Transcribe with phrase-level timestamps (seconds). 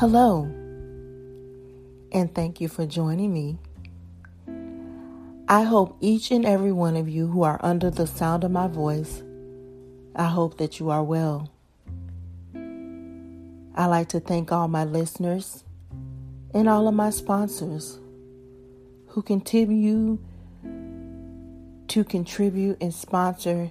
[0.00, 0.44] Hello,
[2.10, 3.58] and thank you for joining me.
[5.46, 8.66] I hope each and every one of you who are under the sound of my
[8.66, 9.22] voice,
[10.16, 11.50] I hope that you are well.
[13.74, 15.64] I like to thank all my listeners
[16.54, 17.98] and all of my sponsors
[19.08, 20.18] who continue
[21.88, 23.70] to contribute and sponsor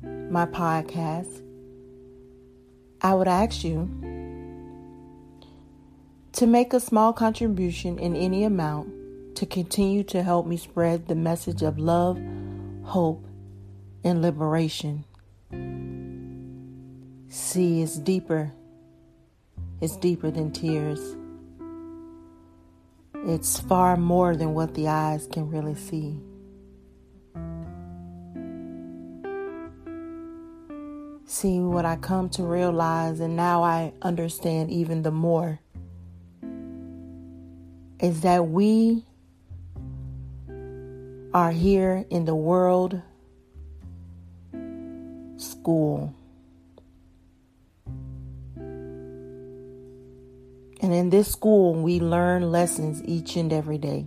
[0.00, 1.42] my podcast.
[3.02, 4.03] I would ask you
[6.34, 8.88] to make a small contribution in any amount
[9.36, 12.20] to continue to help me spread the message of love,
[12.82, 13.24] hope,
[14.02, 15.04] and liberation.
[17.28, 18.52] See, it's deeper.
[19.80, 21.16] It's deeper than tears.
[23.26, 26.18] It's far more than what the eyes can really see.
[31.26, 35.60] See, what I come to realize, and now I understand even the more
[38.04, 39.02] is that we
[41.32, 43.00] are here in the world
[45.38, 46.14] school.
[50.82, 54.04] And in this school, we learn lessons each and every day.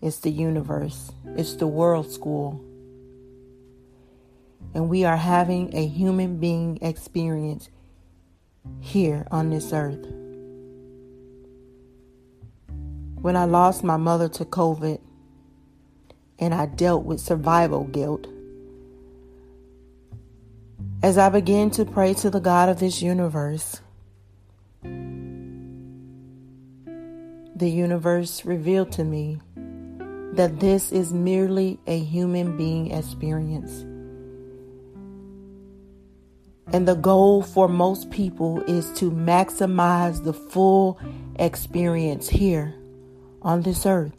[0.00, 2.64] It's the universe, it's the world school.
[4.72, 7.68] And we are having a human being experience
[8.80, 10.23] here on this earth.
[13.24, 15.00] When I lost my mother to COVID
[16.38, 18.26] and I dealt with survival guilt,
[21.02, 23.80] as I began to pray to the God of this universe,
[24.82, 24.90] the
[27.70, 29.40] universe revealed to me
[30.34, 33.86] that this is merely a human being experience.
[36.74, 41.00] And the goal for most people is to maximize the full
[41.38, 42.74] experience here
[43.44, 44.18] on this earth.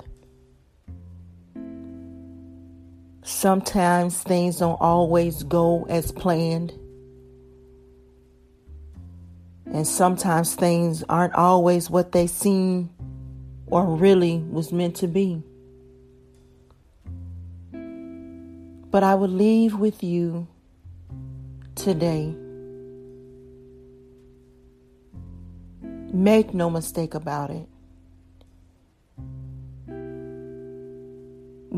[3.24, 6.72] Sometimes things don't always go as planned.
[9.66, 12.91] And sometimes things aren't always what they seem
[13.66, 15.41] or really was meant to be.
[18.91, 20.47] But I would leave with you
[21.74, 22.35] today.
[26.14, 27.68] Make no mistake about it.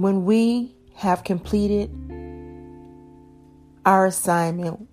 [0.01, 1.89] When we have completed
[3.85, 4.87] our assignment,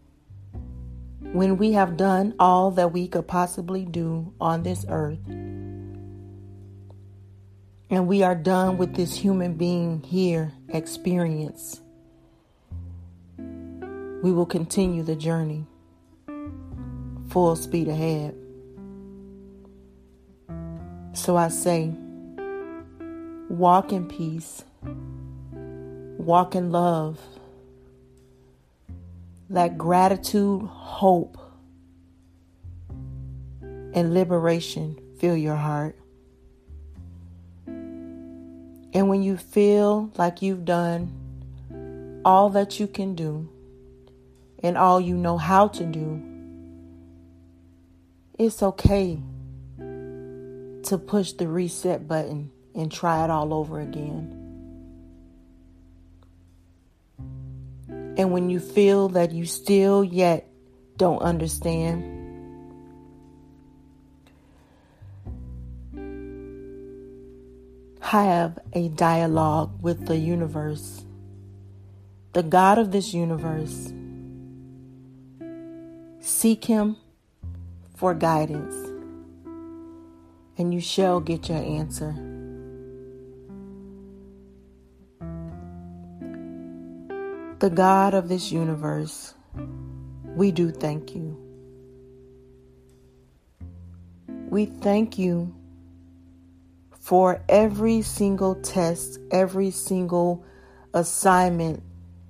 [1.32, 5.18] when we have done all that we could possibly do on this earth,
[7.90, 11.80] and we are done with this human being here experience,
[13.36, 15.66] we will continue the journey
[17.28, 18.34] full speed ahead.
[21.12, 21.92] So I say,
[23.50, 24.64] walk in peace
[26.24, 27.20] walk in love.
[29.50, 31.38] Let gratitude, hope,
[33.60, 35.96] and liberation fill your heart.
[37.66, 43.48] And when you feel like you've done all that you can do
[44.62, 46.22] and all you know how to do,
[48.38, 49.20] it's okay
[50.84, 54.43] to push the reset button and try it all over again.
[58.16, 60.48] And when you feel that you still yet
[60.96, 62.14] don't understand,
[68.00, 71.04] have a dialogue with the universe,
[72.32, 73.92] the God of this universe.
[76.20, 76.96] Seek Him
[77.96, 78.74] for guidance,
[80.56, 82.33] and you shall get your answer.
[87.64, 89.32] The God of this universe,
[90.36, 91.34] we do thank you.
[94.28, 95.54] We thank you
[97.00, 100.44] for every single test, every single
[100.92, 101.82] assignment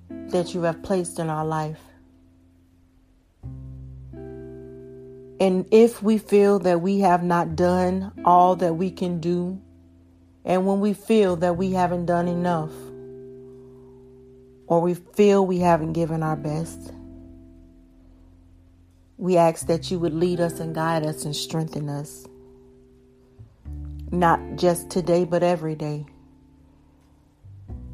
[0.07, 1.81] that you have placed in our life.
[4.13, 9.61] And if we feel that we have not done all that we can do,
[10.45, 12.71] and when we feel that we haven't done enough,
[14.67, 16.93] or we feel we haven't given our best,
[19.17, 22.27] we ask that you would lead us and guide us and strengthen us.
[24.11, 26.05] Not just today, but every day.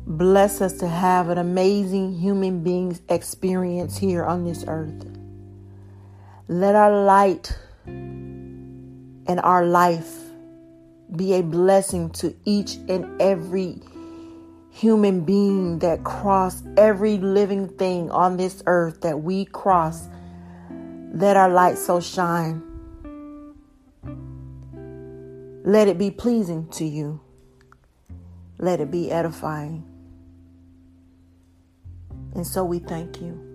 [0.07, 5.06] Bless us to have an amazing human being's experience here on this earth.
[6.47, 10.17] Let our light and our life
[11.15, 13.81] be a blessing to each and every
[14.71, 20.07] human being that cross every living thing on this earth that we cross.
[21.13, 22.63] Let our light so shine.
[25.63, 27.19] Let it be pleasing to you.
[28.57, 29.83] Let it be edifying.
[32.33, 33.47] And so we thank you.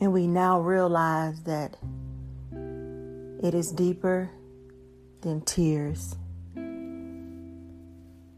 [0.00, 1.76] And we now realize that
[2.50, 4.30] it is deeper
[5.20, 6.16] than tears.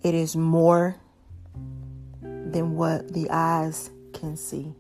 [0.04, 0.96] It is more
[2.20, 4.74] than what the eyes can see.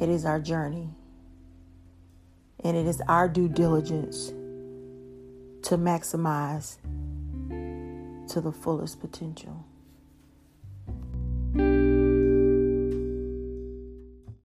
[0.00, 0.90] It is our journey.
[2.64, 4.30] And it is our due diligence
[5.68, 6.78] to maximize
[8.28, 9.64] to the fullest potential.